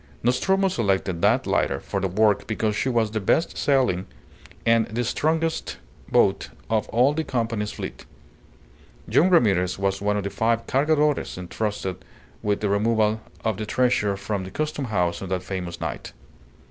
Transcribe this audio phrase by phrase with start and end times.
[0.23, 4.07] Nostromo selected that lighter for the work because she was the best sailing
[4.65, 5.77] and the strongest
[6.11, 8.07] boat of all the Company's fleet.
[9.07, 12.03] Young Ramirez was one of the five Cargadores entrusted
[12.41, 16.13] with the removal of the treasure from the Custom House on that famous night.